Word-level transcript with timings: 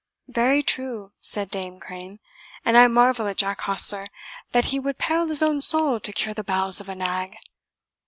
"Very 0.33 0.63
true," 0.63 1.11
said 1.19 1.51
Dame 1.51 1.79
Crane; 1.79 2.17
"and 2.65 2.75
I 2.75 2.87
marvel 2.87 3.27
at 3.27 3.37
Jack 3.37 3.61
Hostler 3.61 4.07
that 4.51 4.65
he 4.73 4.79
would 4.79 4.97
peril 4.97 5.27
his 5.27 5.43
own 5.43 5.61
soul 5.61 5.99
to 5.99 6.11
cure 6.11 6.33
the 6.33 6.43
bowels 6.43 6.81
of 6.81 6.89
a 6.89 6.95
nag." 6.95 7.35